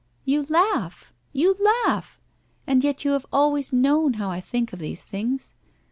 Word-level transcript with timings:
* 0.17 0.25
You 0.33 0.41
laugh! 0.49 1.13
You 1.31 1.55
laugh! 1.85 2.19
And 2.65 2.83
yet 2.83 3.05
you 3.05 3.11
have 3.11 3.27
always 3.31 3.71
known 3.71 4.13
how 4.13 4.31
I 4.31 4.41
think 4.41 4.73
of 4.73 4.79
these 4.79 5.05
things. 5.05 5.53